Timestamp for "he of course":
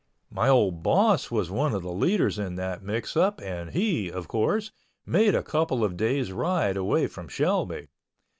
3.69-4.71